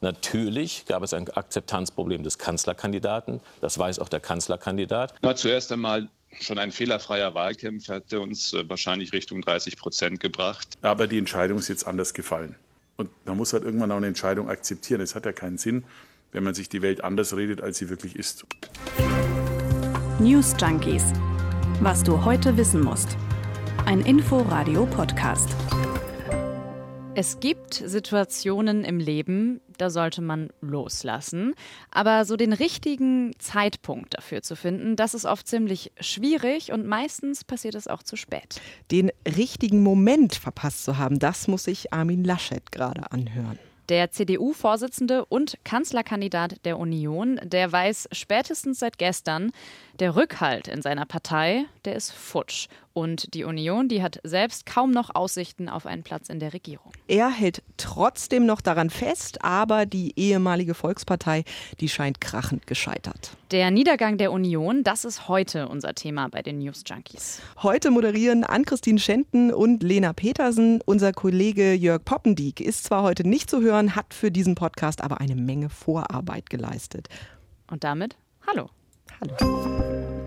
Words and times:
Natürlich 0.00 0.86
gab 0.86 1.02
es 1.02 1.12
ein 1.12 1.28
Akzeptanzproblem 1.28 2.22
des 2.22 2.38
Kanzlerkandidaten. 2.38 3.40
Das 3.60 3.78
weiß 3.78 3.98
auch 3.98 4.08
der 4.08 4.20
Kanzlerkandidat. 4.20 5.14
Na, 5.22 5.36
zuerst 5.36 5.72
einmal 5.72 6.08
Schon 6.38 6.58
ein 6.58 6.70
fehlerfreier 6.70 7.34
Wahlkampf 7.34 7.88
hätte 7.88 8.20
uns 8.20 8.52
äh, 8.52 8.68
wahrscheinlich 8.68 9.12
Richtung 9.12 9.42
30 9.42 9.76
Prozent 9.76 10.20
gebracht. 10.20 10.68
Aber 10.80 11.06
die 11.06 11.18
Entscheidung 11.18 11.58
ist 11.58 11.68
jetzt 11.68 11.86
anders 11.86 12.14
gefallen. 12.14 12.54
Und 12.96 13.10
man 13.26 13.36
muss 13.36 13.52
halt 13.52 13.64
irgendwann 13.64 13.90
auch 13.90 13.96
eine 13.96 14.06
Entscheidung 14.06 14.48
akzeptieren. 14.48 15.00
Es 15.00 15.14
hat 15.14 15.26
ja 15.26 15.32
keinen 15.32 15.58
Sinn, 15.58 15.84
wenn 16.32 16.44
man 16.44 16.54
sich 16.54 16.68
die 16.68 16.82
Welt 16.82 17.02
anders 17.02 17.36
redet, 17.36 17.60
als 17.60 17.78
sie 17.78 17.88
wirklich 17.88 18.14
ist. 18.16 18.46
News 20.20 20.54
Junkies. 20.60 21.12
Was 21.80 22.02
du 22.02 22.24
heute 22.24 22.56
wissen 22.56 22.82
musst. 22.82 23.16
Ein 23.86 24.00
Info-Radio-Podcast. 24.02 25.48
Es 27.16 27.40
gibt 27.40 27.74
Situationen 27.74 28.84
im 28.84 28.98
Leben, 28.98 29.60
da 29.78 29.90
sollte 29.90 30.22
man 30.22 30.50
loslassen. 30.60 31.54
Aber 31.90 32.24
so 32.24 32.36
den 32.36 32.52
richtigen 32.52 33.32
Zeitpunkt 33.38 34.14
dafür 34.14 34.42
zu 34.42 34.54
finden, 34.54 34.94
das 34.94 35.14
ist 35.14 35.24
oft 35.24 35.48
ziemlich 35.48 35.90
schwierig 35.98 36.70
und 36.72 36.86
meistens 36.86 37.42
passiert 37.42 37.74
es 37.74 37.88
auch 37.88 38.04
zu 38.04 38.14
spät. 38.16 38.60
Den 38.92 39.10
richtigen 39.26 39.82
Moment 39.82 40.36
verpasst 40.36 40.84
zu 40.84 40.98
haben, 40.98 41.18
das 41.18 41.48
muss 41.48 41.64
sich 41.64 41.92
Armin 41.92 42.22
Laschet 42.22 42.70
gerade 42.70 43.10
anhören. 43.10 43.58
Der 43.90 44.12
CDU-Vorsitzende 44.12 45.24
und 45.24 45.58
Kanzlerkandidat 45.64 46.64
der 46.64 46.78
Union, 46.78 47.40
der 47.42 47.72
weiß 47.72 48.08
spätestens 48.12 48.78
seit 48.78 48.98
gestern, 48.98 49.50
der 49.98 50.14
Rückhalt 50.14 50.68
in 50.68 50.80
seiner 50.80 51.06
Partei, 51.06 51.64
der 51.84 51.96
ist 51.96 52.12
futsch. 52.12 52.68
Und 52.92 53.34
die 53.34 53.44
Union, 53.44 53.88
die 53.88 54.02
hat 54.02 54.18
selbst 54.24 54.66
kaum 54.66 54.90
noch 54.90 55.14
Aussichten 55.14 55.68
auf 55.68 55.86
einen 55.86 56.02
Platz 56.02 56.28
in 56.28 56.40
der 56.40 56.52
Regierung. 56.52 56.92
Er 57.06 57.30
hält 57.30 57.62
trotzdem 57.76 58.46
noch 58.46 58.60
daran 58.60 58.90
fest, 58.90 59.44
aber 59.44 59.86
die 59.86 60.12
ehemalige 60.18 60.74
Volkspartei, 60.74 61.44
die 61.78 61.88
scheint 61.88 62.20
krachend 62.20 62.66
gescheitert. 62.66 63.36
Der 63.52 63.70
Niedergang 63.70 64.18
der 64.18 64.32
Union, 64.32 64.82
das 64.82 65.04
ist 65.04 65.28
heute 65.28 65.68
unser 65.68 65.94
Thema 65.94 66.28
bei 66.28 66.42
den 66.42 66.58
News 66.58 66.82
Junkies. 66.86 67.40
Heute 67.62 67.90
moderieren 67.90 68.42
Ann-Christine 68.44 68.98
Schenten 68.98 69.52
und 69.52 69.82
Lena 69.82 70.12
Petersen. 70.12 70.80
Unser 70.84 71.12
Kollege 71.12 71.74
Jörg 71.74 72.04
Poppendieck 72.04 72.60
ist 72.60 72.84
zwar 72.84 73.02
heute 73.02 73.26
nicht 73.26 73.50
zu 73.50 73.60
hören, 73.60 73.94
hat 73.94 74.14
für 74.14 74.32
diesen 74.32 74.56
Podcast 74.56 75.00
aber 75.00 75.20
eine 75.20 75.36
Menge 75.36 75.68
Vorarbeit 75.68 76.50
geleistet. 76.50 77.08
Und 77.70 77.84
damit, 77.84 78.16
hallo. 78.46 78.68
Hallo. 79.20 80.19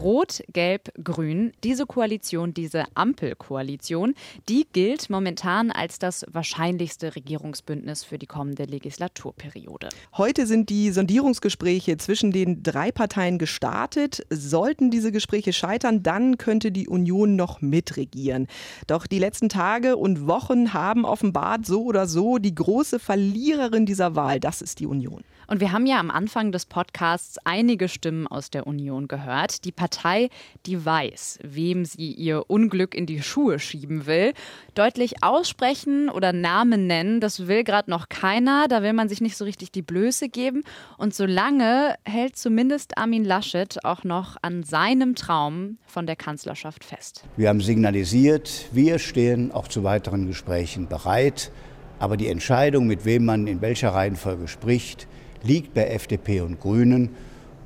Rot, 0.00 0.42
Gelb, 0.52 0.90
Grün, 1.04 1.52
diese 1.62 1.84
Koalition, 1.84 2.54
diese 2.54 2.84
Ampelkoalition, 2.94 4.14
die 4.48 4.66
gilt 4.72 5.10
momentan 5.10 5.70
als 5.70 5.98
das 5.98 6.24
wahrscheinlichste 6.30 7.14
Regierungsbündnis 7.14 8.04
für 8.04 8.18
die 8.18 8.26
kommende 8.26 8.64
Legislaturperiode. 8.64 9.90
Heute 10.16 10.46
sind 10.46 10.70
die 10.70 10.90
Sondierungsgespräche 10.90 11.98
zwischen 11.98 12.32
den 12.32 12.62
drei 12.62 12.90
Parteien 12.92 13.38
gestartet. 13.38 14.26
Sollten 14.30 14.90
diese 14.90 15.12
Gespräche 15.12 15.52
scheitern, 15.52 16.02
dann 16.02 16.38
könnte 16.38 16.72
die 16.72 16.88
Union 16.88 17.36
noch 17.36 17.60
mitregieren. 17.60 18.46
Doch 18.86 19.06
die 19.06 19.18
letzten 19.18 19.50
Tage 19.50 19.98
und 19.98 20.26
Wochen 20.26 20.72
haben 20.72 21.04
offenbart 21.04 21.66
so 21.66 21.84
oder 21.84 22.06
so 22.06 22.38
die 22.38 22.54
große 22.54 22.98
Verliererin 22.98 23.84
dieser 23.84 24.16
Wahl, 24.16 24.40
das 24.40 24.62
ist 24.62 24.80
die 24.80 24.86
Union. 24.86 25.22
Und 25.50 25.60
wir 25.60 25.72
haben 25.72 25.84
ja 25.84 25.98
am 25.98 26.12
Anfang 26.12 26.52
des 26.52 26.64
Podcasts 26.64 27.36
einige 27.42 27.88
Stimmen 27.88 28.28
aus 28.28 28.50
der 28.50 28.68
Union 28.68 29.08
gehört. 29.08 29.64
Die 29.64 29.72
Partei, 29.72 30.30
die 30.64 30.84
weiß, 30.84 31.40
wem 31.42 31.84
sie 31.84 32.12
ihr 32.12 32.44
Unglück 32.48 32.94
in 32.94 33.04
die 33.04 33.20
Schuhe 33.20 33.58
schieben 33.58 34.06
will. 34.06 34.32
Deutlich 34.76 35.24
aussprechen 35.24 36.08
oder 36.08 36.32
Namen 36.32 36.86
nennen, 36.86 37.20
das 37.20 37.48
will 37.48 37.64
gerade 37.64 37.90
noch 37.90 38.08
keiner. 38.08 38.68
Da 38.68 38.84
will 38.84 38.92
man 38.92 39.08
sich 39.08 39.20
nicht 39.20 39.36
so 39.36 39.44
richtig 39.44 39.72
die 39.72 39.82
Blöße 39.82 40.28
geben. 40.28 40.62
Und 40.98 41.14
solange 41.16 41.96
hält 42.04 42.36
zumindest 42.36 42.96
Armin 42.96 43.24
Laschet 43.24 43.84
auch 43.84 44.04
noch 44.04 44.36
an 44.42 44.62
seinem 44.62 45.16
Traum 45.16 45.78
von 45.84 46.06
der 46.06 46.14
Kanzlerschaft 46.14 46.84
fest. 46.84 47.24
Wir 47.36 47.48
haben 47.48 47.60
signalisiert, 47.60 48.66
wir 48.70 49.00
stehen 49.00 49.50
auch 49.50 49.66
zu 49.66 49.82
weiteren 49.82 50.28
Gesprächen 50.28 50.86
bereit. 50.86 51.50
Aber 51.98 52.16
die 52.16 52.28
Entscheidung, 52.28 52.86
mit 52.86 53.04
wem 53.04 53.24
man 53.24 53.48
in 53.48 53.60
welcher 53.60 53.88
Reihenfolge 53.94 54.46
spricht, 54.46 55.08
liegt 55.42 55.74
bei 55.74 55.86
FDP 55.86 56.40
und 56.40 56.60
Grünen 56.60 57.10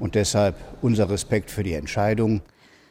und 0.00 0.14
deshalb 0.14 0.56
unser 0.82 1.08
Respekt 1.10 1.50
für 1.50 1.62
die 1.62 1.74
Entscheidung. 1.74 2.42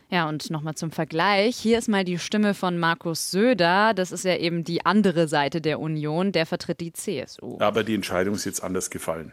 Ja, 0.09 0.29
und 0.29 0.51
nochmal 0.51 0.75
zum 0.75 0.91
Vergleich. 0.91 1.57
Hier 1.57 1.79
ist 1.79 1.87
mal 1.87 2.03
die 2.03 2.19
Stimme 2.19 2.53
von 2.53 2.77
Markus 2.77 3.31
Söder. 3.31 3.93
Das 3.95 4.11
ist 4.11 4.23
ja 4.25 4.37
eben 4.37 4.63
die 4.63 4.85
andere 4.85 5.27
Seite 5.27 5.59
der 5.59 5.79
Union. 5.79 6.31
Der 6.31 6.45
vertritt 6.45 6.81
die 6.81 6.93
CSU. 6.93 7.57
Aber 7.59 7.83
die 7.83 7.95
Entscheidung 7.95 8.35
ist 8.35 8.45
jetzt 8.45 8.63
anders 8.63 8.91
gefallen. 8.91 9.31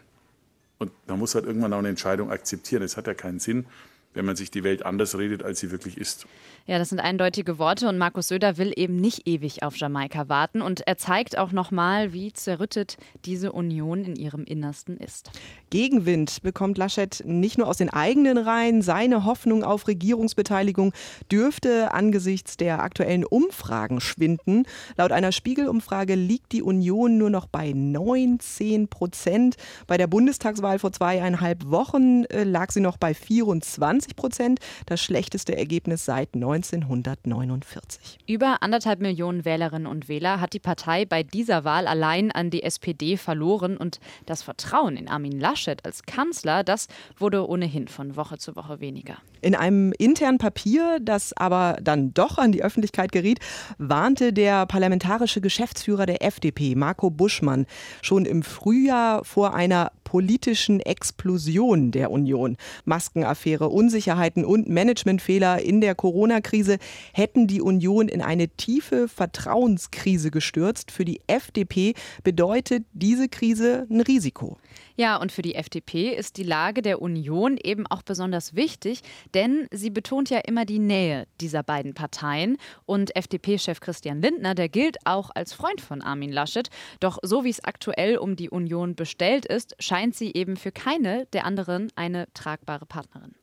Und 0.79 0.91
man 1.07 1.19
muss 1.19 1.35
halt 1.35 1.45
irgendwann 1.45 1.73
auch 1.73 1.79
eine 1.79 1.89
Entscheidung 1.89 2.31
akzeptieren. 2.31 2.81
Es 2.81 2.97
hat 2.97 3.05
ja 3.05 3.13
keinen 3.13 3.39
Sinn, 3.39 3.67
wenn 4.13 4.25
man 4.25 4.35
sich 4.35 4.51
die 4.51 4.63
Welt 4.63 4.85
anders 4.85 5.17
redet, 5.17 5.43
als 5.43 5.59
sie 5.59 5.71
wirklich 5.71 5.97
ist. 5.97 6.25
Ja, 6.67 6.77
das 6.77 6.89
sind 6.89 6.99
eindeutige 6.99 7.57
Worte 7.57 7.87
und 7.87 7.97
Markus 7.97 8.27
Söder 8.27 8.57
will 8.57 8.71
eben 8.75 8.97
nicht 8.97 9.27
ewig 9.27 9.63
auf 9.63 9.75
Jamaika 9.77 10.29
warten 10.29 10.61
und 10.61 10.85
er 10.85 10.97
zeigt 10.97 11.37
auch 11.37 11.51
nochmal, 11.51 12.13
wie 12.13 12.33
zerrüttet 12.33 12.97
diese 13.25 13.51
Union 13.51 14.03
in 14.03 14.15
ihrem 14.15 14.43
Innersten 14.43 14.97
ist. 14.97 15.31
Gegenwind 15.69 16.41
bekommt 16.43 16.77
Laschet 16.77 17.23
nicht 17.25 17.57
nur 17.57 17.67
aus 17.67 17.77
den 17.77 17.89
eigenen 17.89 18.37
Reihen. 18.37 18.81
Seine 18.81 19.25
Hoffnung 19.25 19.63
auf 19.63 19.87
Regierungsbeteiligung 19.87 20.93
dürfte 21.31 21.93
angesichts 21.93 22.57
der 22.57 22.83
aktuellen 22.83 23.25
Umfragen 23.25 24.01
schwinden. 24.01 24.65
Laut 24.97 25.11
einer 25.11 25.31
Spiegelumfrage 25.31 26.15
liegt 26.15 26.51
die 26.51 26.61
Union 26.61 27.17
nur 27.17 27.29
noch 27.29 27.47
bei 27.47 27.71
19 27.73 28.87
Prozent. 28.87 29.55
Bei 29.87 29.97
der 29.97 30.07
Bundestagswahl 30.07 30.79
vor 30.79 30.91
zweieinhalb 30.91 31.69
Wochen 31.71 32.25
äh, 32.25 32.43
lag 32.43 32.71
sie 32.71 32.81
noch 32.81 32.97
bei 32.97 33.13
24 33.13 34.00
Prozent. 34.15 34.59
Das 34.85 35.01
schlechteste 35.01 35.57
Ergebnis 35.57 36.05
seit 36.05 36.35
19 36.35 36.81
1949. 36.83 38.19
Über 38.27 38.57
anderthalb 38.61 38.99
Millionen 38.99 39.45
Wählerinnen 39.45 39.87
und 39.87 40.07
Wähler 40.07 40.39
hat 40.39 40.53
die 40.53 40.59
Partei 40.59 41.05
bei 41.05 41.23
dieser 41.23 41.63
Wahl 41.63 41.87
allein 41.87 42.31
an 42.31 42.49
die 42.49 42.63
SPD 42.63 43.17
verloren 43.17 43.77
und 43.77 43.99
das 44.25 44.43
Vertrauen 44.43 44.97
in 44.97 45.07
Armin 45.07 45.39
Laschet 45.39 45.83
als 45.85 46.03
Kanzler, 46.03 46.63
das 46.63 46.87
wurde 47.17 47.47
ohnehin 47.47 47.87
von 47.87 48.15
Woche 48.15 48.37
zu 48.37 48.55
Woche 48.55 48.79
weniger. 48.79 49.17
In 49.41 49.55
einem 49.55 49.91
internen 49.97 50.37
Papier, 50.37 50.99
das 51.01 51.33
aber 51.33 51.77
dann 51.81 52.13
doch 52.13 52.37
an 52.37 52.51
die 52.51 52.63
Öffentlichkeit 52.63 53.11
geriet, 53.11 53.39
warnte 53.77 54.33
der 54.33 54.65
parlamentarische 54.65 55.41
Geschäftsführer 55.41 56.05
der 56.05 56.23
FDP, 56.23 56.75
Marco 56.75 57.09
Buschmann, 57.09 57.65
schon 58.01 58.25
im 58.25 58.43
Frühjahr 58.43 59.23
vor 59.23 59.53
einer 59.53 59.91
politischen 60.11 60.81
Explosion 60.81 61.91
der 61.91 62.11
Union. 62.11 62.57
Maskenaffäre, 62.83 63.69
Unsicherheiten 63.69 64.43
und 64.43 64.67
Managementfehler 64.67 65.61
in 65.61 65.79
der 65.79 65.95
Corona-Krise 65.95 66.79
hätten 67.13 67.47
die 67.47 67.61
Union 67.61 68.09
in 68.09 68.21
eine 68.21 68.49
tiefe 68.49 69.07
Vertrauenskrise 69.07 70.29
gestürzt. 70.29 70.91
Für 70.91 71.05
die 71.05 71.21
FDP 71.27 71.93
bedeutet 72.25 72.83
diese 72.91 73.29
Krise 73.29 73.87
ein 73.89 74.01
Risiko. 74.01 74.57
Ja, 74.97 75.15
und 75.15 75.31
für 75.31 75.41
die 75.41 75.55
FDP 75.55 76.09
ist 76.13 76.37
die 76.37 76.43
Lage 76.43 76.81
der 76.81 77.01
Union 77.01 77.57
eben 77.57 77.87
auch 77.87 78.01
besonders 78.01 78.55
wichtig, 78.55 79.01
denn 79.33 79.67
sie 79.71 79.89
betont 79.89 80.29
ja 80.29 80.39
immer 80.39 80.65
die 80.65 80.79
Nähe 80.79 81.25
dieser 81.39 81.63
beiden 81.63 81.93
Parteien. 81.93 82.57
Und 82.85 83.15
FDP-Chef 83.15 83.79
Christian 83.79 84.21
Lindner, 84.21 84.55
der 84.55 84.69
gilt 84.69 84.97
auch 85.05 85.31
als 85.33 85.53
Freund 85.53 85.79
von 85.79 86.01
Armin 86.01 86.31
Laschet. 86.31 86.69
Doch 86.99 87.17
so 87.23 87.43
wie 87.43 87.49
es 87.49 87.63
aktuell 87.63 88.17
um 88.17 88.35
die 88.35 88.49
Union 88.49 88.95
bestellt 88.95 89.45
ist, 89.45 89.75
scheint 89.79 90.00
sie 90.09 90.33
eben 90.33 90.57
für 90.57 90.71
keine 90.71 91.27
der 91.33 91.45
anderen 91.45 91.91
eine 91.95 92.27
tragbare 92.33 92.87
Partnerin. 92.87 93.35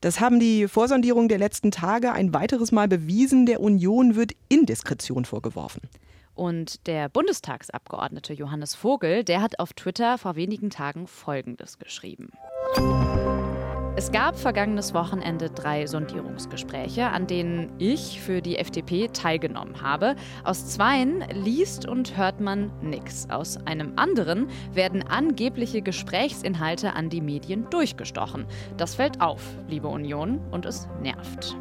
Das 0.00 0.20
haben 0.20 0.40
die 0.40 0.66
Vorsondierungen 0.66 1.28
der 1.28 1.38
letzten 1.38 1.70
Tage 1.70 2.12
ein 2.12 2.32
weiteres 2.32 2.72
Mal 2.72 2.88
bewiesen. 2.88 3.44
Der 3.44 3.60
Union 3.60 4.14
wird 4.14 4.32
Indiskretion 4.48 5.26
vorgeworfen. 5.26 5.82
Und 6.34 6.86
der 6.86 7.10
Bundestagsabgeordnete 7.10 8.32
Johannes 8.32 8.74
Vogel, 8.74 9.24
der 9.24 9.42
hat 9.42 9.58
auf 9.58 9.74
Twitter 9.74 10.16
vor 10.16 10.36
wenigen 10.36 10.70
Tagen 10.70 11.06
Folgendes 11.06 11.78
geschrieben. 11.78 12.30
Es 14.00 14.12
gab 14.12 14.38
vergangenes 14.38 14.94
Wochenende 14.94 15.50
drei 15.50 15.86
Sondierungsgespräche, 15.86 17.08
an 17.08 17.26
denen 17.26 17.70
ich 17.76 18.18
für 18.18 18.40
die 18.40 18.56
FDP 18.56 19.08
teilgenommen 19.08 19.82
habe. 19.82 20.16
Aus 20.42 20.68
zweien 20.68 21.22
liest 21.34 21.86
und 21.86 22.16
hört 22.16 22.40
man 22.40 22.72
nichts. 22.80 23.28
Aus 23.28 23.58
einem 23.66 23.92
anderen 23.96 24.48
werden 24.72 25.06
angebliche 25.06 25.82
Gesprächsinhalte 25.82 26.94
an 26.94 27.10
die 27.10 27.20
Medien 27.20 27.68
durchgestochen. 27.68 28.46
Das 28.78 28.94
fällt 28.94 29.20
auf, 29.20 29.42
liebe 29.68 29.88
Union, 29.88 30.40
und 30.50 30.64
es 30.64 30.88
nervt. 31.02 31.54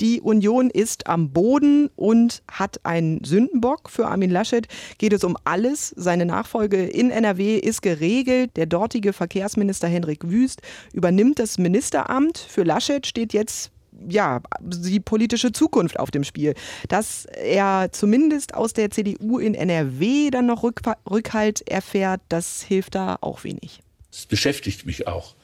Die 0.00 0.20
Union 0.20 0.70
ist 0.70 1.08
am 1.08 1.30
Boden 1.32 1.90
und 1.96 2.42
hat 2.50 2.84
einen 2.84 3.24
Sündenbock. 3.24 3.90
Für 3.90 4.06
Armin 4.06 4.30
Laschet 4.30 4.68
geht 4.98 5.12
es 5.12 5.24
um 5.24 5.36
alles. 5.44 5.92
Seine 5.96 6.24
Nachfolge 6.24 6.84
in 6.84 7.10
NRW 7.10 7.56
ist 7.56 7.82
geregelt. 7.82 8.56
Der 8.56 8.66
dortige 8.66 9.12
Verkehrsminister 9.12 9.88
Henrik 9.88 10.30
Wüst 10.30 10.62
übernimmt 10.92 11.40
das 11.40 11.58
Ministeramt. 11.58 12.38
Für 12.38 12.62
Laschet 12.62 13.06
steht 13.06 13.32
jetzt 13.32 13.72
ja, 14.08 14.40
die 14.60 15.00
politische 15.00 15.50
Zukunft 15.50 15.98
auf 15.98 16.12
dem 16.12 16.22
Spiel. 16.22 16.54
Dass 16.88 17.26
er 17.26 17.88
zumindest 17.90 18.54
aus 18.54 18.72
der 18.72 18.90
CDU 18.90 19.38
in 19.38 19.54
NRW 19.54 20.30
dann 20.30 20.46
noch 20.46 20.62
Rückhalt 20.62 21.68
erfährt, 21.68 22.20
das 22.28 22.62
hilft 22.62 22.94
da 22.94 23.18
auch 23.20 23.42
wenig. 23.44 23.80
Es 24.12 24.26
beschäftigt 24.26 24.86
mich 24.86 25.08
auch, 25.08 25.34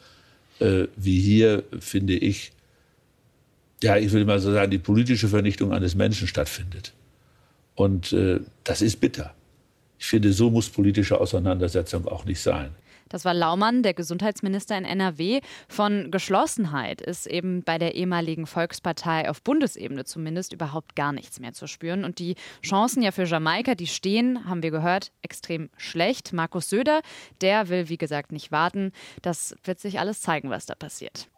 äh, 0.60 0.84
wie 0.96 1.20
hier, 1.20 1.64
finde 1.80 2.14
ich, 2.14 2.52
ja, 3.82 3.96
ich 3.96 4.12
will 4.12 4.24
mal 4.24 4.38
so 4.38 4.52
sagen, 4.52 4.70
die 4.70 4.78
politische 4.78 5.28
Vernichtung 5.28 5.72
eines 5.72 5.94
Menschen 5.94 6.26
stattfindet. 6.26 6.92
Und 7.74 8.12
äh, 8.12 8.40
das 8.62 8.82
ist 8.82 9.00
bitter. 9.00 9.34
Ich 9.98 10.06
finde, 10.06 10.32
so 10.32 10.50
muss 10.50 10.68
politische 10.68 11.20
Auseinandersetzung 11.20 12.06
auch 12.06 12.24
nicht 12.24 12.40
sein. 12.40 12.74
Das 13.08 13.24
war 13.24 13.34
Laumann, 13.34 13.82
der 13.82 13.94
Gesundheitsminister 13.94 14.76
in 14.76 14.84
NRW. 14.84 15.40
Von 15.68 16.10
Geschlossenheit 16.10 17.00
ist 17.00 17.26
eben 17.26 17.62
bei 17.62 17.78
der 17.78 17.94
ehemaligen 17.94 18.46
Volkspartei 18.46 19.28
auf 19.28 19.42
Bundesebene 19.42 20.04
zumindest 20.04 20.52
überhaupt 20.52 20.96
gar 20.96 21.12
nichts 21.12 21.38
mehr 21.38 21.52
zu 21.52 21.66
spüren. 21.66 22.04
Und 22.04 22.18
die 22.18 22.34
Chancen 22.62 23.02
ja 23.02 23.12
für 23.12 23.24
Jamaika, 23.24 23.74
die 23.74 23.86
stehen, 23.86 24.48
haben 24.48 24.62
wir 24.62 24.70
gehört, 24.70 25.12
extrem 25.22 25.70
schlecht. 25.76 26.32
Markus 26.32 26.70
Söder, 26.70 27.02
der 27.40 27.68
will 27.68 27.88
wie 27.88 27.98
gesagt 27.98 28.32
nicht 28.32 28.50
warten. 28.50 28.92
Das 29.22 29.54
wird 29.64 29.78
sich 29.80 30.00
alles 30.00 30.20
zeigen, 30.20 30.50
was 30.50 30.66
da 30.66 30.74
passiert. 30.74 31.28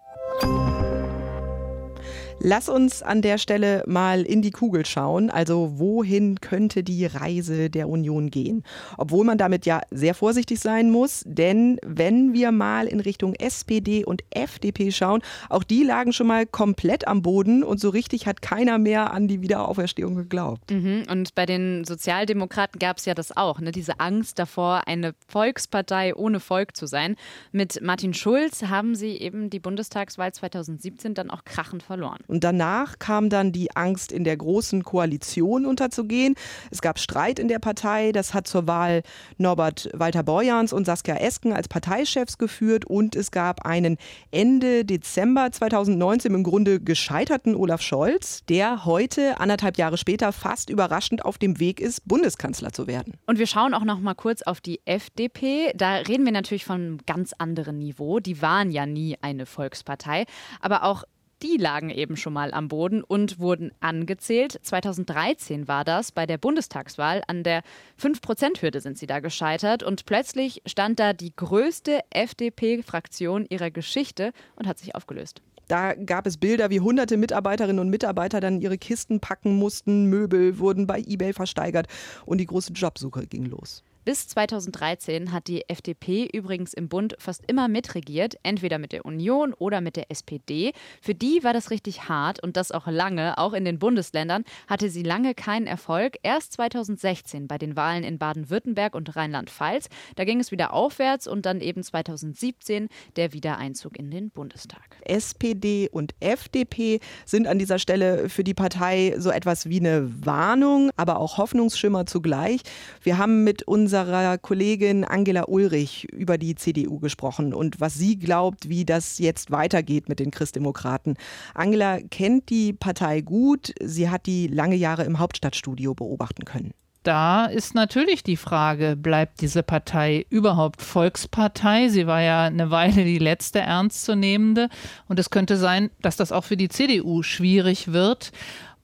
Lass 2.40 2.68
uns 2.68 3.02
an 3.02 3.22
der 3.22 3.38
Stelle 3.38 3.82
mal 3.86 4.22
in 4.22 4.42
die 4.42 4.50
Kugel 4.50 4.84
schauen. 4.84 5.30
Also 5.30 5.78
wohin 5.78 6.40
könnte 6.40 6.84
die 6.84 7.06
Reise 7.06 7.70
der 7.70 7.88
Union 7.88 8.30
gehen? 8.30 8.62
Obwohl 8.98 9.24
man 9.24 9.38
damit 9.38 9.64
ja 9.64 9.80
sehr 9.90 10.14
vorsichtig 10.14 10.60
sein 10.60 10.90
muss, 10.90 11.22
denn 11.26 11.80
wenn 11.84 12.34
wir 12.34 12.52
mal 12.52 12.86
in 12.86 13.00
Richtung 13.00 13.34
SPD 13.34 14.04
und 14.04 14.22
FDP 14.30 14.92
schauen, 14.92 15.22
auch 15.48 15.64
die 15.64 15.82
lagen 15.82 16.12
schon 16.12 16.26
mal 16.26 16.46
komplett 16.46 17.08
am 17.08 17.22
Boden 17.22 17.64
und 17.64 17.80
so 17.80 17.88
richtig 17.88 18.26
hat 18.26 18.42
keiner 18.42 18.78
mehr 18.78 19.12
an 19.12 19.28
die 19.28 19.40
Wiederauferstehung 19.40 20.14
geglaubt. 20.14 20.70
Mhm. 20.70 21.04
Und 21.10 21.34
bei 21.34 21.46
den 21.46 21.84
Sozialdemokraten 21.84 22.78
gab 22.78 22.98
es 22.98 23.06
ja 23.06 23.14
das 23.14 23.34
auch, 23.34 23.60
ne? 23.60 23.72
diese 23.72 23.98
Angst 23.98 24.38
davor, 24.38 24.82
eine 24.86 25.14
Volkspartei 25.26 26.14
ohne 26.14 26.38
Volk 26.40 26.76
zu 26.76 26.86
sein. 26.86 27.16
Mit 27.50 27.80
Martin 27.82 28.12
Schulz 28.12 28.62
haben 28.64 28.94
sie 28.94 29.16
eben 29.16 29.48
die 29.48 29.58
Bundestagswahl 29.58 30.32
2017 30.32 31.14
dann 31.14 31.30
auch 31.30 31.44
krachend 31.44 31.82
verloren. 31.82 32.20
Und 32.26 32.44
danach 32.44 32.98
kam 32.98 33.28
dann 33.28 33.52
die 33.52 33.74
Angst, 33.76 34.12
in 34.12 34.24
der 34.24 34.36
großen 34.36 34.82
Koalition 34.82 35.66
unterzugehen. 35.66 36.34
Es 36.70 36.80
gab 36.80 36.98
Streit 36.98 37.38
in 37.38 37.48
der 37.48 37.58
Partei. 37.58 38.12
Das 38.12 38.34
hat 38.34 38.46
zur 38.46 38.66
Wahl 38.66 39.02
Norbert 39.38 39.88
Walter 39.92 40.22
Borjans 40.22 40.72
und 40.72 40.84
Saskia 40.84 41.16
Esken 41.16 41.52
als 41.52 41.68
Parteichefs 41.68 42.38
geführt. 42.38 42.84
Und 42.84 43.16
es 43.16 43.30
gab 43.30 43.64
einen 43.64 43.96
Ende 44.30 44.84
Dezember 44.84 45.50
2019 45.50 46.34
im 46.34 46.42
Grunde 46.42 46.80
gescheiterten 46.80 47.54
Olaf 47.54 47.82
Scholz, 47.82 48.44
der 48.48 48.84
heute, 48.84 49.40
anderthalb 49.40 49.78
Jahre 49.78 49.98
später, 49.98 50.32
fast 50.32 50.70
überraschend 50.70 51.24
auf 51.24 51.38
dem 51.38 51.60
Weg 51.60 51.80
ist, 51.80 52.06
Bundeskanzler 52.06 52.72
zu 52.72 52.86
werden. 52.86 53.14
Und 53.26 53.38
wir 53.38 53.46
schauen 53.46 53.74
auch 53.74 53.84
noch 53.84 54.00
mal 54.00 54.14
kurz 54.14 54.42
auf 54.42 54.60
die 54.60 54.80
FDP. 54.84 55.72
Da 55.74 55.96
reden 55.96 56.24
wir 56.24 56.32
natürlich 56.32 56.64
von 56.64 56.76
einem 56.76 56.98
ganz 57.06 57.32
anderen 57.32 57.78
Niveau. 57.78 58.20
Die 58.20 58.42
waren 58.42 58.70
ja 58.70 58.86
nie 58.86 59.16
eine 59.20 59.46
Volkspartei. 59.46 60.24
Aber 60.60 60.84
auch 60.84 61.04
die 61.42 61.56
lagen 61.58 61.90
eben 61.90 62.16
schon 62.16 62.32
mal 62.32 62.52
am 62.52 62.68
Boden 62.68 63.02
und 63.02 63.38
wurden 63.38 63.72
angezählt. 63.80 64.58
2013 64.62 65.68
war 65.68 65.84
das 65.84 66.12
bei 66.12 66.26
der 66.26 66.38
Bundestagswahl. 66.38 67.22
An 67.26 67.42
der 67.42 67.62
5-Prozent-Hürde 68.00 68.80
sind 68.80 68.96
sie 68.96 69.06
da 69.06 69.20
gescheitert 69.20 69.82
und 69.82 70.06
plötzlich 70.06 70.62
stand 70.66 70.98
da 70.98 71.12
die 71.12 71.34
größte 71.34 72.00
FDP-Fraktion 72.10 73.46
ihrer 73.48 73.70
Geschichte 73.70 74.32
und 74.56 74.66
hat 74.66 74.78
sich 74.78 74.94
aufgelöst. 74.94 75.42
Da 75.68 75.94
gab 75.94 76.26
es 76.26 76.36
Bilder, 76.36 76.70
wie 76.70 76.80
hunderte 76.80 77.16
Mitarbeiterinnen 77.16 77.80
und 77.80 77.90
Mitarbeiter 77.90 78.40
dann 78.40 78.60
ihre 78.60 78.78
Kisten 78.78 79.20
packen 79.20 79.56
mussten, 79.56 80.06
Möbel 80.06 80.58
wurden 80.58 80.86
bei 80.86 81.00
eBay 81.00 81.32
versteigert 81.32 81.88
und 82.24 82.38
die 82.38 82.46
große 82.46 82.72
Jobsuche 82.72 83.26
ging 83.26 83.46
los. 83.46 83.82
Bis 84.06 84.28
2013 84.28 85.32
hat 85.32 85.48
die 85.48 85.68
FDP 85.68 86.28
übrigens 86.32 86.72
im 86.72 86.88
Bund 86.88 87.16
fast 87.18 87.42
immer 87.50 87.66
mitregiert, 87.66 88.36
entweder 88.44 88.78
mit 88.78 88.92
der 88.92 89.04
Union 89.04 89.52
oder 89.52 89.80
mit 89.80 89.96
der 89.96 90.12
SPD. 90.12 90.70
Für 91.02 91.16
die 91.16 91.42
war 91.42 91.52
das 91.52 91.72
richtig 91.72 92.08
hart 92.08 92.40
und 92.40 92.56
das 92.56 92.70
auch 92.70 92.86
lange. 92.86 93.36
Auch 93.36 93.52
in 93.52 93.64
den 93.64 93.80
Bundesländern 93.80 94.44
hatte 94.68 94.90
sie 94.90 95.02
lange 95.02 95.34
keinen 95.34 95.66
Erfolg. 95.66 96.18
Erst 96.22 96.52
2016 96.52 97.48
bei 97.48 97.58
den 97.58 97.74
Wahlen 97.74 98.04
in 98.04 98.18
Baden-Württemberg 98.18 98.94
und 98.94 99.16
Rheinland-Pfalz. 99.16 99.88
Da 100.14 100.24
ging 100.24 100.38
es 100.38 100.52
wieder 100.52 100.72
aufwärts 100.72 101.26
und 101.26 101.44
dann 101.44 101.60
eben 101.60 101.82
2017 101.82 102.86
der 103.16 103.32
Wiedereinzug 103.32 103.98
in 103.98 104.12
den 104.12 104.30
Bundestag. 104.30 104.98
SPD 105.02 105.88
und 105.90 106.14
FDP 106.20 107.00
sind 107.24 107.48
an 107.48 107.58
dieser 107.58 107.80
Stelle 107.80 108.28
für 108.28 108.44
die 108.44 108.54
Partei 108.54 109.16
so 109.18 109.30
etwas 109.30 109.68
wie 109.68 109.80
eine 109.80 110.24
Warnung, 110.24 110.90
aber 110.96 111.18
auch 111.18 111.38
Hoffnungsschimmer 111.38 112.06
zugleich. 112.06 112.60
Wir 113.02 113.18
haben 113.18 113.42
mit 113.42 113.64
unserem 113.64 113.95
unserer 113.96 114.36
Kollegin 114.36 115.04
Angela 115.04 115.44
Ulrich 115.48 116.04
über 116.12 116.36
die 116.36 116.54
CDU 116.54 116.98
gesprochen 116.98 117.54
und 117.54 117.80
was 117.80 117.94
sie 117.94 118.18
glaubt, 118.18 118.68
wie 118.68 118.84
das 118.84 119.18
jetzt 119.18 119.50
weitergeht 119.50 120.08
mit 120.08 120.20
den 120.20 120.30
Christdemokraten. 120.30 121.16
Angela 121.54 121.98
kennt 122.10 122.50
die 122.50 122.74
Partei 122.74 123.22
gut. 123.22 123.72
Sie 123.82 124.10
hat 124.10 124.26
die 124.26 124.48
lange 124.48 124.76
Jahre 124.76 125.04
im 125.04 125.18
Hauptstadtstudio 125.18 125.94
beobachten 125.94 126.44
können 126.44 126.72
da 127.06 127.46
ist 127.46 127.74
natürlich 127.76 128.24
die 128.24 128.36
Frage, 128.36 128.96
bleibt 128.96 129.40
diese 129.40 129.62
Partei 129.62 130.26
überhaupt 130.28 130.82
Volkspartei? 130.82 131.88
Sie 131.88 132.08
war 132.08 132.20
ja 132.20 132.46
eine 132.46 132.72
Weile 132.72 133.04
die 133.04 133.18
letzte 133.18 133.60
ernstzunehmende. 133.60 134.68
Und 135.06 135.20
es 135.20 135.30
könnte 135.30 135.56
sein, 135.56 135.90
dass 136.02 136.16
das 136.16 136.32
auch 136.32 136.42
für 136.42 136.56
die 136.56 136.68
CDU 136.68 137.22
schwierig 137.22 137.92
wird. 137.92 138.32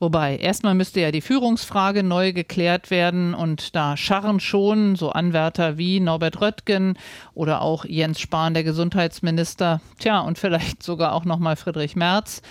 Wobei, 0.03 0.37
erstmal 0.37 0.75
müsste 0.75 1.01
ja 1.01 1.13
die 1.13 1.21
Führungsfrage 1.21 2.03
neu 2.03 2.33
geklärt 2.33 2.91
werden 2.91 3.35
und 3.35 3.77
da 3.77 3.97
scharren 3.97 4.41
schon 4.41 4.97
so 4.97 5.11
Anwärter 5.11 5.79
wie 5.79 6.01
Norbert 6.01 6.41
Röttgen 6.41 6.99
oder 7.35 7.63
auch 7.63 7.85
Jens 7.85 8.19
Spahn, 8.19 8.53
der 8.53 8.65
Gesundheitsminister, 8.65 9.81
tja, 10.01 10.19
und 10.19 10.41
vielleicht 10.41 10.83
sogar 10.83 11.13
auch 11.13 11.25
nochmal 11.25 11.55
Friedrich 11.55 11.95
Merz, 11.95 12.43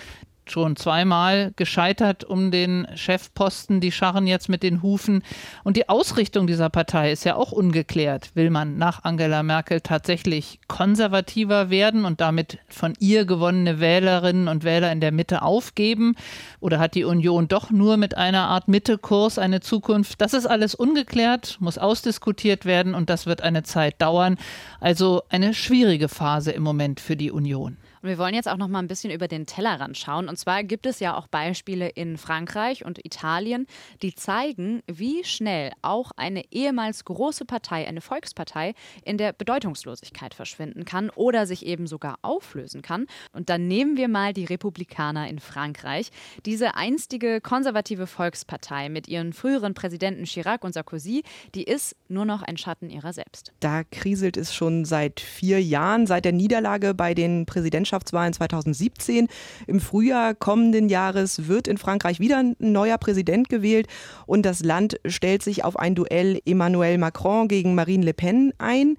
schon 0.46 0.76
zweimal 0.76 1.52
gescheitert 1.56 2.24
um 2.24 2.50
den 2.50 2.86
Chefposten. 2.94 3.80
Die 3.80 3.92
scharren 3.92 4.26
jetzt 4.26 4.48
mit 4.48 4.62
den 4.62 4.82
Hufen. 4.82 5.22
Und 5.64 5.76
die 5.76 5.88
Ausrichtung 5.88 6.46
dieser 6.46 6.68
Partei 6.68 7.12
ist 7.12 7.24
ja 7.24 7.36
auch 7.36 7.52
ungeklärt. 7.52 8.30
Will 8.34 8.50
man 8.50 8.76
nach 8.76 9.04
Angela 9.04 9.42
Merkel 9.42 9.80
tatsächlich 9.80 10.60
konservativer 10.68 11.70
werden 11.70 12.04
und 12.04 12.20
damit 12.20 12.58
von 12.68 12.94
ihr 12.98 13.24
gewonnene 13.24 13.80
Wählerinnen 13.80 14.48
und 14.48 14.64
Wähler 14.64 14.92
in 14.92 15.00
der 15.00 15.12
Mitte 15.12 15.42
aufgeben? 15.42 16.16
Oder 16.60 16.78
hat 16.78 16.94
die 16.94 17.04
Union 17.04 17.48
doch 17.48 17.70
nur 17.70 17.96
mit 17.96 18.16
einer 18.16 18.48
Art 18.48 18.68
Mittekurs 18.68 19.38
eine 19.38 19.60
Zukunft? 19.60 20.20
Das 20.20 20.34
ist 20.34 20.46
alles 20.46 20.74
ungeklärt, 20.74 21.56
muss 21.60 21.78
ausdiskutiert 21.78 22.64
werden 22.64 22.94
und 22.94 23.10
das 23.10 23.26
wird 23.26 23.42
eine 23.42 23.62
Zeit 23.62 24.00
dauern. 24.00 24.36
Also 24.80 25.22
eine 25.28 25.54
schwierige 25.54 26.08
Phase 26.08 26.52
im 26.52 26.62
Moment 26.62 27.00
für 27.00 27.16
die 27.16 27.30
Union. 27.30 27.76
Und 28.02 28.08
wir 28.08 28.18
wollen 28.18 28.34
jetzt 28.34 28.48
auch 28.48 28.56
noch 28.56 28.66
mal 28.66 28.80
ein 28.80 28.88
bisschen 28.88 29.12
über 29.12 29.28
den 29.28 29.46
Tellerrand 29.46 29.96
schauen. 29.96 30.28
Und 30.28 30.36
zwar 30.36 30.64
gibt 30.64 30.86
es 30.86 30.98
ja 30.98 31.16
auch 31.16 31.28
Beispiele 31.28 31.88
in 31.88 32.18
Frankreich 32.18 32.84
und 32.84 33.04
Italien, 33.04 33.66
die 34.02 34.14
zeigen, 34.14 34.82
wie 34.88 35.22
schnell 35.22 35.70
auch 35.82 36.10
eine 36.16 36.42
ehemals 36.50 37.04
große 37.04 37.44
Partei, 37.44 37.86
eine 37.86 38.00
Volkspartei, 38.00 38.74
in 39.04 39.18
der 39.18 39.32
Bedeutungslosigkeit 39.32 40.34
verschwinden 40.34 40.84
kann 40.84 41.10
oder 41.10 41.46
sich 41.46 41.64
eben 41.64 41.86
sogar 41.86 42.16
auflösen 42.22 42.82
kann. 42.82 43.06
Und 43.32 43.48
dann 43.50 43.68
nehmen 43.68 43.96
wir 43.96 44.08
mal 44.08 44.32
die 44.32 44.46
Republikaner 44.46 45.28
in 45.28 45.38
Frankreich. 45.38 46.10
Diese 46.44 46.74
einstige 46.74 47.40
konservative 47.40 48.08
Volkspartei 48.08 48.88
mit 48.88 49.06
ihren 49.06 49.32
früheren 49.32 49.74
Präsidenten 49.74 50.24
Chirac 50.24 50.64
und 50.64 50.74
Sarkozy, 50.74 51.22
die 51.54 51.62
ist 51.62 51.94
nur 52.08 52.24
noch 52.24 52.42
ein 52.42 52.56
Schatten 52.56 52.90
ihrer 52.90 53.12
selbst. 53.12 53.52
Da 53.60 53.84
kriselt 53.84 54.36
es 54.36 54.52
schon 54.52 54.84
seit 54.84 55.20
vier 55.20 55.62
Jahren, 55.62 56.08
seit 56.08 56.24
der 56.24 56.32
Niederlage 56.32 56.94
bei 56.94 57.14
den 57.14 57.46
Präsidentschaften 57.46 57.91
Präsidentschaftswahlen 57.92 58.32
2017. 58.32 59.28
Im 59.66 59.80
Frühjahr 59.80 60.34
kommenden 60.34 60.88
Jahres 60.88 61.48
wird 61.48 61.68
in 61.68 61.78
Frankreich 61.78 62.20
wieder 62.20 62.38
ein 62.38 62.56
neuer 62.58 62.98
Präsident 62.98 63.48
gewählt 63.48 63.86
und 64.26 64.46
das 64.46 64.62
Land 64.62 64.98
stellt 65.06 65.42
sich 65.42 65.64
auf 65.64 65.78
ein 65.78 65.94
Duell 65.94 66.40
Emmanuel 66.46 66.98
Macron 66.98 67.48
gegen 67.48 67.74
Marine 67.74 68.04
Le 68.04 68.14
Pen 68.14 68.52
ein. 68.58 68.96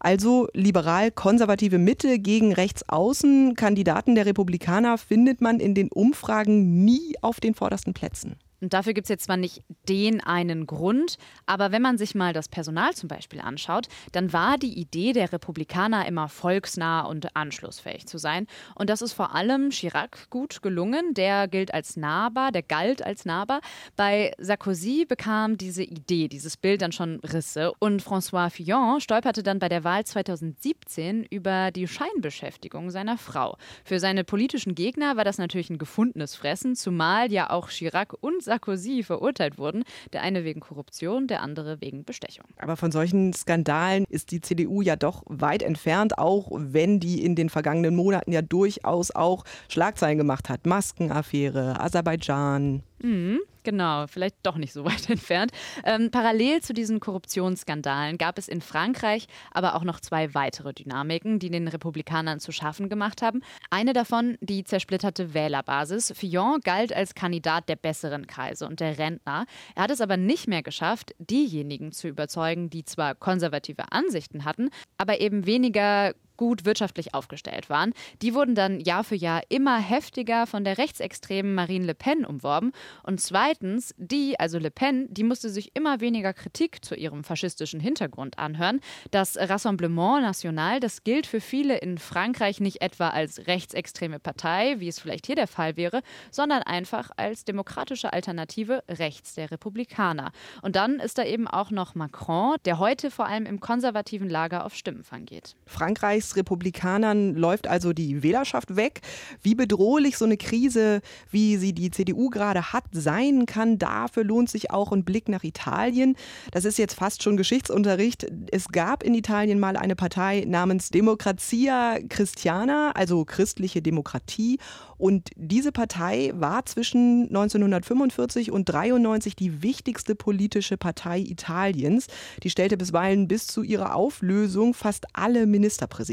Also 0.00 0.48
liberal-konservative 0.52 1.78
Mitte 1.78 2.18
gegen 2.18 2.52
rechtsaußen. 2.52 3.54
Kandidaten 3.54 4.16
der 4.16 4.26
Republikaner 4.26 4.98
findet 4.98 5.40
man 5.40 5.60
in 5.60 5.74
den 5.74 5.92
Umfragen 5.92 6.84
nie 6.84 7.14
auf 7.22 7.38
den 7.38 7.54
vordersten 7.54 7.94
Plätzen. 7.94 8.34
Und 8.62 8.72
dafür 8.72 8.94
gibt 8.94 9.06
es 9.06 9.08
jetzt 9.08 9.24
zwar 9.24 9.36
nicht 9.36 9.64
den 9.88 10.22
einen 10.22 10.66
Grund, 10.66 11.18
aber 11.46 11.72
wenn 11.72 11.82
man 11.82 11.98
sich 11.98 12.14
mal 12.14 12.32
das 12.32 12.48
Personal 12.48 12.94
zum 12.94 13.08
Beispiel 13.08 13.40
anschaut, 13.40 13.88
dann 14.12 14.32
war 14.32 14.56
die 14.56 14.78
Idee 14.78 15.12
der 15.12 15.32
Republikaner 15.32 16.06
immer 16.06 16.28
volksnah 16.28 17.00
und 17.00 17.34
anschlussfähig 17.34 18.06
zu 18.06 18.18
sein. 18.18 18.46
Und 18.76 18.88
das 18.88 19.02
ist 19.02 19.14
vor 19.14 19.34
allem 19.34 19.70
Chirac 19.70 20.30
gut 20.30 20.62
gelungen. 20.62 21.14
Der 21.14 21.48
gilt 21.48 21.74
als 21.74 21.96
nahbar, 21.96 22.52
der 22.52 22.62
galt 22.62 23.04
als 23.04 23.24
nahbar. 23.24 23.60
Bei 23.96 24.32
Sarkozy 24.38 25.06
bekam 25.08 25.58
diese 25.58 25.82
Idee, 25.82 26.28
dieses 26.28 26.56
Bild 26.56 26.82
dann 26.82 26.92
schon 26.92 27.18
Risse. 27.20 27.72
Und 27.80 28.00
François 28.00 28.48
Fillon 28.48 29.00
stolperte 29.00 29.42
dann 29.42 29.58
bei 29.58 29.68
der 29.68 29.82
Wahl 29.82 30.04
2017 30.04 31.24
über 31.24 31.72
die 31.72 31.88
Scheinbeschäftigung 31.88 32.90
seiner 32.90 33.18
Frau. 33.18 33.56
Für 33.84 33.98
seine 33.98 34.22
politischen 34.22 34.76
Gegner 34.76 35.16
war 35.16 35.24
das 35.24 35.38
natürlich 35.38 35.70
ein 35.70 35.78
gefundenes 35.78 36.36
Fressen, 36.36 36.76
zumal 36.76 37.32
ja 37.32 37.50
auch 37.50 37.68
Chirac 37.68 38.14
und 38.20 38.51
Sarkozy 38.52 39.02
verurteilt 39.02 39.58
wurden. 39.58 39.84
Der 40.12 40.22
eine 40.22 40.44
wegen 40.44 40.60
Korruption, 40.60 41.26
der 41.26 41.42
andere 41.42 41.80
wegen 41.80 42.04
Bestechung. 42.04 42.44
Aber 42.58 42.76
von 42.76 42.92
solchen 42.92 43.32
Skandalen 43.32 44.04
ist 44.08 44.30
die 44.30 44.40
CDU 44.40 44.82
ja 44.82 44.96
doch 44.96 45.22
weit 45.26 45.62
entfernt, 45.62 46.18
auch 46.18 46.50
wenn 46.52 47.00
die 47.00 47.24
in 47.24 47.34
den 47.34 47.48
vergangenen 47.48 47.96
Monaten 47.96 48.32
ja 48.32 48.42
durchaus 48.42 49.10
auch 49.10 49.44
Schlagzeilen 49.68 50.18
gemacht 50.18 50.48
hat. 50.48 50.66
Maskenaffäre, 50.66 51.80
Aserbaidschan. 51.80 52.82
Mhm. 53.00 53.40
Genau, 53.62 54.06
vielleicht 54.06 54.36
doch 54.42 54.56
nicht 54.56 54.72
so 54.72 54.84
weit 54.84 55.08
entfernt. 55.08 55.52
Ähm, 55.84 56.10
parallel 56.10 56.60
zu 56.62 56.72
diesen 56.72 57.00
Korruptionsskandalen 57.00 58.18
gab 58.18 58.38
es 58.38 58.48
in 58.48 58.60
Frankreich 58.60 59.26
aber 59.50 59.74
auch 59.74 59.84
noch 59.84 60.00
zwei 60.00 60.34
weitere 60.34 60.72
Dynamiken, 60.72 61.38
die 61.38 61.50
den 61.50 61.68
Republikanern 61.68 62.40
zu 62.40 62.52
schaffen 62.52 62.88
gemacht 62.88 63.22
haben. 63.22 63.42
Eine 63.70 63.92
davon 63.92 64.36
die 64.40 64.64
zersplitterte 64.64 65.34
Wählerbasis. 65.34 66.12
Fillon 66.16 66.60
galt 66.62 66.92
als 66.92 67.14
Kandidat 67.14 67.68
der 67.68 67.76
besseren 67.76 68.26
Kreise 68.26 68.66
und 68.66 68.80
der 68.80 68.98
Rentner. 68.98 69.46
Er 69.74 69.84
hat 69.84 69.90
es 69.90 70.00
aber 70.00 70.16
nicht 70.16 70.48
mehr 70.48 70.62
geschafft, 70.62 71.14
diejenigen 71.18 71.92
zu 71.92 72.08
überzeugen, 72.08 72.70
die 72.70 72.84
zwar 72.84 73.14
konservative 73.14 73.92
Ansichten 73.92 74.44
hatten, 74.44 74.70
aber 74.96 75.20
eben 75.20 75.46
weniger 75.46 76.14
gut 76.36 76.64
wirtschaftlich 76.64 77.14
aufgestellt 77.14 77.70
waren. 77.70 77.92
Die 78.20 78.34
wurden 78.34 78.54
dann 78.54 78.80
Jahr 78.80 79.04
für 79.04 79.14
Jahr 79.14 79.42
immer 79.48 79.78
heftiger 79.78 80.46
von 80.46 80.64
der 80.64 80.78
rechtsextremen 80.78 81.54
Marine 81.54 81.86
Le 81.86 81.94
Pen 81.94 82.24
umworben. 82.24 82.72
Und 83.02 83.20
zweitens, 83.20 83.94
die, 83.96 84.38
also 84.38 84.58
Le 84.58 84.70
Pen, 84.70 85.06
die 85.10 85.24
musste 85.24 85.50
sich 85.50 85.70
immer 85.74 86.00
weniger 86.00 86.32
Kritik 86.32 86.84
zu 86.84 86.94
ihrem 86.94 87.24
faschistischen 87.24 87.80
Hintergrund 87.80 88.38
anhören. 88.38 88.80
Das 89.10 89.36
Rassemblement 89.36 90.22
National, 90.22 90.80
das 90.80 91.04
gilt 91.04 91.26
für 91.26 91.40
viele 91.40 91.78
in 91.78 91.98
Frankreich 91.98 92.60
nicht 92.60 92.82
etwa 92.82 93.10
als 93.10 93.46
rechtsextreme 93.46 94.18
Partei, 94.18 94.76
wie 94.78 94.88
es 94.88 94.98
vielleicht 94.98 95.26
hier 95.26 95.36
der 95.36 95.46
Fall 95.46 95.76
wäre, 95.76 96.02
sondern 96.30 96.62
einfach 96.62 97.10
als 97.16 97.44
demokratische 97.44 98.12
Alternative 98.12 98.82
rechts 98.88 99.34
der 99.34 99.50
Republikaner. 99.50 100.32
Und 100.62 100.76
dann 100.76 101.00
ist 101.00 101.18
da 101.18 101.24
eben 101.24 101.48
auch 101.48 101.70
noch 101.70 101.94
Macron, 101.94 102.56
der 102.64 102.78
heute 102.78 103.10
vor 103.10 103.26
allem 103.26 103.46
im 103.46 103.60
konservativen 103.60 104.28
Lager 104.28 104.64
auf 104.64 104.74
Stimmenfang 104.74 105.24
geht. 105.24 105.56
Frankreichs 105.66 106.21
Republikanern 106.36 107.34
läuft 107.34 107.66
also 107.66 107.92
die 107.92 108.22
Wählerschaft 108.22 108.76
weg. 108.76 109.00
Wie 109.42 109.54
bedrohlich 109.54 110.18
so 110.18 110.24
eine 110.24 110.36
Krise, 110.36 111.00
wie 111.30 111.56
sie 111.56 111.72
die 111.72 111.90
CDU 111.90 112.30
gerade 112.30 112.72
hat, 112.72 112.84
sein 112.92 113.46
kann, 113.46 113.78
dafür 113.78 114.24
lohnt 114.24 114.50
sich 114.50 114.70
auch 114.70 114.92
ein 114.92 115.04
Blick 115.04 115.28
nach 115.28 115.44
Italien. 115.44 116.16
Das 116.50 116.64
ist 116.64 116.78
jetzt 116.78 116.94
fast 116.94 117.22
schon 117.22 117.36
Geschichtsunterricht. 117.36 118.26
Es 118.50 118.68
gab 118.68 119.02
in 119.02 119.14
Italien 119.14 119.58
mal 119.60 119.76
eine 119.76 119.96
Partei 119.96 120.44
namens 120.46 120.90
Democrazia 120.90 121.98
Christiana, 122.08 122.92
also 122.92 123.24
christliche 123.24 123.82
Demokratie. 123.82 124.58
Und 124.98 125.30
diese 125.34 125.72
Partei 125.72 126.32
war 126.34 126.64
zwischen 126.64 127.26
1945 127.28 128.52
und 128.52 128.68
1993 128.70 129.34
die 129.34 129.62
wichtigste 129.62 130.14
politische 130.14 130.76
Partei 130.76 131.18
Italiens. 131.18 132.06
Die 132.42 132.50
stellte 132.50 132.76
bisweilen 132.76 133.26
bis 133.26 133.46
zu 133.46 133.62
ihrer 133.62 133.94
Auflösung 133.94 134.74
fast 134.74 135.06
alle 135.12 135.46
Ministerpräsidenten. 135.46 136.11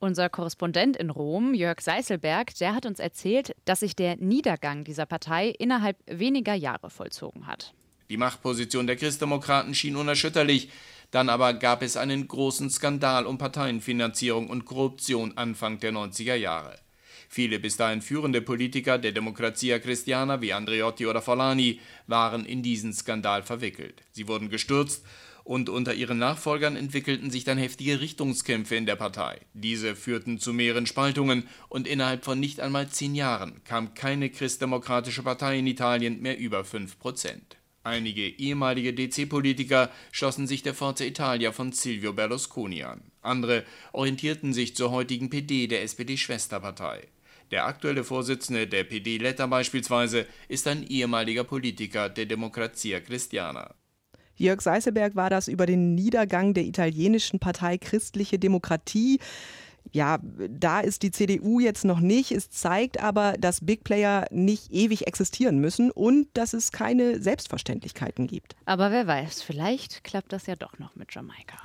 Unser 0.00 0.28
Korrespondent 0.28 0.96
in 0.96 1.08
Rom, 1.08 1.54
Jörg 1.54 1.80
Seißelberg, 1.80 2.54
der 2.58 2.74
hat 2.74 2.84
uns 2.84 2.98
erzählt, 2.98 3.54
dass 3.64 3.80
sich 3.80 3.96
der 3.96 4.16
Niedergang 4.16 4.84
dieser 4.84 5.06
Partei 5.06 5.48
innerhalb 5.48 5.96
weniger 6.06 6.54
Jahre 6.54 6.90
vollzogen 6.90 7.46
hat. 7.46 7.72
Die 8.10 8.18
Machtposition 8.18 8.86
der 8.86 8.96
Christdemokraten 8.96 9.74
schien 9.74 9.96
unerschütterlich. 9.96 10.68
Dann 11.10 11.28
aber 11.28 11.54
gab 11.54 11.82
es 11.82 11.96
einen 11.96 12.28
großen 12.28 12.70
Skandal 12.70 13.24
um 13.24 13.38
Parteienfinanzierung 13.38 14.50
und 14.50 14.64
Korruption 14.64 15.36
Anfang 15.36 15.78
der 15.78 15.92
90er 15.92 16.34
Jahre. 16.34 16.76
Viele 17.28 17.58
bis 17.58 17.76
dahin 17.76 18.02
führende 18.02 18.42
Politiker 18.42 18.98
der 18.98 19.12
Democrazia 19.12 19.78
Cristiana 19.78 20.40
wie 20.40 20.52
Andreotti 20.52 21.06
oder 21.06 21.22
Forlani 21.22 21.80
waren 22.06 22.44
in 22.44 22.62
diesen 22.62 22.92
Skandal 22.92 23.42
verwickelt. 23.42 24.02
Sie 24.12 24.28
wurden 24.28 24.50
gestürzt 24.50 25.04
und 25.44 25.68
unter 25.68 25.94
ihren 25.94 26.18
Nachfolgern 26.18 26.74
entwickelten 26.74 27.30
sich 27.30 27.44
dann 27.44 27.58
heftige 27.58 28.00
Richtungskämpfe 28.00 28.74
in 28.76 28.86
der 28.86 28.96
Partei. 28.96 29.40
Diese 29.52 29.94
führten 29.94 30.38
zu 30.38 30.52
mehreren 30.52 30.86
Spaltungen 30.86 31.46
und 31.68 31.86
innerhalb 31.86 32.24
von 32.24 32.40
nicht 32.40 32.60
einmal 32.60 32.88
zehn 32.88 33.14
Jahren 33.14 33.62
kam 33.64 33.94
keine 33.94 34.30
christdemokratische 34.30 35.22
Partei 35.22 35.58
in 35.58 35.66
Italien 35.66 36.20
mehr 36.20 36.38
über 36.38 36.64
fünf 36.64 36.98
Prozent. 36.98 37.58
Einige 37.84 38.26
ehemalige 38.26 38.94
DC-Politiker 38.94 39.90
schlossen 40.10 40.46
sich 40.46 40.62
der 40.62 40.72
Forza 40.72 41.04
Italia 41.04 41.52
von 41.52 41.72
Silvio 41.72 42.14
Berlusconi 42.14 42.82
an. 42.82 43.02
Andere 43.20 43.64
orientierten 43.92 44.54
sich 44.54 44.74
zur 44.74 44.90
heutigen 44.90 45.28
PD, 45.28 45.66
der 45.66 45.82
SPD-Schwesterpartei. 45.82 47.06
Der 47.50 47.66
aktuelle 47.66 48.02
Vorsitzende 48.02 48.66
der 48.66 48.84
PD 48.84 49.18
Letta 49.18 49.46
beispielsweise 49.46 50.26
ist 50.48 50.66
ein 50.66 50.86
ehemaliger 50.86 51.44
Politiker 51.44 52.08
der 52.08 52.24
Democrazia 52.24 53.00
Cristiana. 53.00 53.74
Jörg 54.36 54.60
Seißelberg 54.60 55.14
war 55.16 55.30
das 55.30 55.48
über 55.48 55.66
den 55.66 55.94
Niedergang 55.94 56.54
der 56.54 56.64
italienischen 56.64 57.38
Partei 57.38 57.78
Christliche 57.78 58.38
Demokratie. 58.38 59.20
Ja, 59.92 60.18
da 60.22 60.80
ist 60.80 61.02
die 61.02 61.10
CDU 61.10 61.60
jetzt 61.60 61.84
noch 61.84 62.00
nicht. 62.00 62.32
Es 62.32 62.50
zeigt 62.50 63.00
aber, 63.00 63.34
dass 63.38 63.64
Big 63.64 63.84
Player 63.84 64.26
nicht 64.30 64.72
ewig 64.72 65.06
existieren 65.06 65.58
müssen 65.58 65.90
und 65.90 66.26
dass 66.34 66.54
es 66.54 66.72
keine 66.72 67.20
Selbstverständlichkeiten 67.20 68.26
gibt. 68.26 68.56
Aber 68.64 68.90
wer 68.90 69.06
weiß, 69.06 69.42
vielleicht 69.42 70.02
klappt 70.02 70.32
das 70.32 70.46
ja 70.46 70.56
doch 70.56 70.78
noch 70.78 70.96
mit 70.96 71.14
Jamaika. 71.14 71.58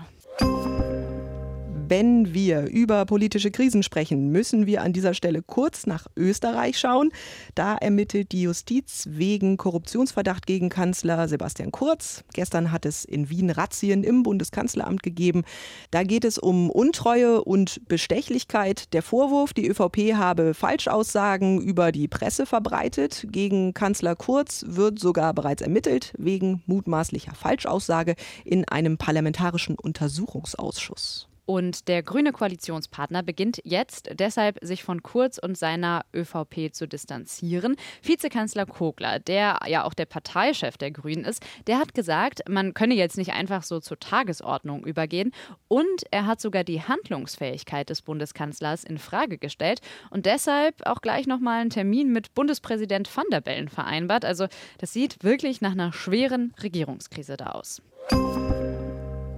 Wenn 1.90 2.36
wir 2.36 2.70
über 2.70 3.04
politische 3.08 3.50
Krisen 3.50 3.82
sprechen, 3.82 4.30
müssen 4.32 4.68
wir 4.68 4.84
an 4.84 4.94
dieser 4.94 5.16
Stelle 5.16 5.42
kurz 5.42 5.88
nach 5.88 6.06
Österreich 6.16 6.78
schauen. 6.78 7.10
Da 7.56 7.78
ermittelt 7.78 8.32
die 8.32 8.44
Justiz 8.44 9.08
wegen 9.10 9.58
Korruptionsverdacht 9.58 10.46
gegen 10.46 10.70
Kanzler 10.70 11.28
Sebastian 11.28 11.72
Kurz. 11.72 12.24
Gestern 12.34 12.72
hat 12.72 12.86
es 12.86 13.06
in 13.06 13.32
Wien 13.32 13.50
Razzien 13.50 14.04
im 14.04 14.22
Bundeskanzleramt 14.22 15.02
gegeben. 15.02 15.46
Da 15.90 16.04
geht 16.04 16.26
es 16.26 16.38
um 16.38 16.70
Untreue 16.70 17.44
und 17.44 17.82
Bestechlichkeit. 17.88 18.94
Der 18.94 19.02
Vorwurf, 19.02 19.54
die 19.54 19.68
ÖVP 19.68 20.14
habe 20.14 20.54
Falschaussagen 20.54 21.60
über 21.60 21.92
die 21.92 22.08
Presse 22.08 22.46
verbreitet. 22.46 23.26
Gegen 23.32 23.74
Kanzler 23.74 24.16
Kurz 24.16 24.64
wird 24.68 25.00
sogar 25.00 25.34
bereits 25.34 25.64
ermittelt 25.64 26.14
wegen 26.20 26.62
mutmaßlicher 26.68 27.34
Falschaussage 27.34 28.14
in 28.46 28.68
einem 28.68 29.00
parlamentarischen 29.00 29.76
Untersuchungsausschuss. 29.80 31.29
Und 31.50 31.88
der 31.88 32.04
grüne 32.04 32.32
Koalitionspartner 32.32 33.24
beginnt 33.24 33.60
jetzt 33.64 34.12
deshalb, 34.14 34.60
sich 34.62 34.84
von 34.84 35.02
Kurz 35.02 35.40
und 35.40 35.58
seiner 35.58 36.06
ÖVP 36.14 36.72
zu 36.72 36.88
distanzieren. 36.88 37.76
Vizekanzler 38.04 38.68
Kogler, 38.68 39.18
der 39.18 39.58
ja 39.66 39.84
auch 39.84 39.96
der 39.96 40.06
Parteichef 40.06 40.78
der 40.78 40.92
Grünen 40.92 41.26
ist, 41.26 41.44
der 41.66 41.80
hat 41.80 41.96
gesagt, 41.96 42.48
man 42.48 42.76
könne 42.76 42.94
jetzt 42.94 43.18
nicht 43.18 43.34
einfach 43.34 43.64
so 43.64 43.80
zur 43.80 43.98
Tagesordnung 44.00 44.86
übergehen. 44.86 45.32
Und 45.68 46.04
er 46.12 46.28
hat 46.28 46.40
sogar 46.40 46.64
die 46.64 46.84
Handlungsfähigkeit 46.84 47.90
des 47.90 48.04
Bundeskanzlers 48.04 48.84
in 48.84 49.00
Frage 49.00 49.40
gestellt 49.40 49.82
und 50.12 50.28
deshalb 50.28 50.86
auch 50.86 51.02
gleich 51.02 51.26
nochmal 51.26 51.62
einen 51.62 51.72
Termin 51.72 52.12
mit 52.14 52.36
Bundespräsident 52.36 53.10
van 53.18 53.26
der 53.32 53.42
Bellen 53.42 53.70
vereinbart. 53.70 54.24
Also 54.24 54.46
das 54.78 54.94
sieht 54.94 55.24
wirklich 55.24 55.62
nach 55.62 55.72
einer 55.72 55.94
schweren 55.94 56.54
Regierungskrise 56.62 57.38
da 57.38 57.54
aus. 57.54 57.82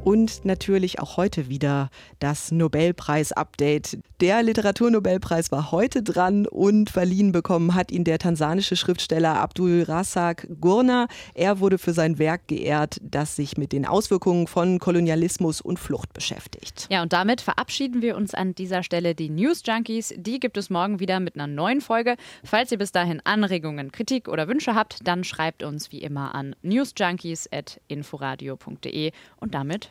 Und 0.03 0.45
natürlich 0.45 0.99
auch 0.99 1.17
heute 1.17 1.47
wieder 1.47 1.91
das 2.17 2.51
Nobelpreis-Update. 2.51 3.99
Der 4.19 4.41
Literaturnobelpreis 4.41 5.51
war 5.51 5.71
heute 5.71 6.01
dran 6.01 6.47
und 6.47 6.89
verliehen 6.89 7.31
bekommen 7.31 7.75
hat 7.75 7.91
ihn 7.91 8.03
der 8.03 8.17
tansanische 8.17 8.75
Schriftsteller 8.75 9.39
Abdul 9.39 9.83
Razak 9.83 10.47
Gurna. 10.59 11.07
Er 11.35 11.59
wurde 11.59 11.77
für 11.77 11.93
sein 11.93 12.17
Werk 12.17 12.47
geehrt, 12.47 12.97
das 13.03 13.35
sich 13.35 13.57
mit 13.57 13.73
den 13.73 13.85
Auswirkungen 13.85 14.47
von 14.47 14.79
Kolonialismus 14.79 15.61
und 15.61 15.77
Flucht 15.77 16.13
beschäftigt. 16.13 16.87
Ja, 16.89 17.03
und 17.03 17.13
damit 17.13 17.41
verabschieden 17.41 18.01
wir 18.01 18.17
uns 18.17 18.33
an 18.33 18.55
dieser 18.55 18.81
Stelle 18.81 19.13
die 19.13 19.29
News 19.29 19.61
Junkies. 19.63 20.15
Die 20.17 20.39
gibt 20.39 20.57
es 20.57 20.71
morgen 20.71 20.99
wieder 20.99 21.19
mit 21.19 21.35
einer 21.35 21.45
neuen 21.45 21.81
Folge. 21.81 22.15
Falls 22.43 22.71
ihr 22.71 22.79
bis 22.79 22.91
dahin 22.91 23.21
Anregungen, 23.23 23.91
Kritik 23.91 24.27
oder 24.27 24.47
Wünsche 24.47 24.73
habt, 24.73 25.07
dann 25.07 25.23
schreibt 25.23 25.61
uns 25.61 25.91
wie 25.91 26.01
immer 26.01 26.33
an 26.33 26.55
newsjunkies.inforadio.de 26.63 29.11
und 29.39 29.53
damit 29.53 29.90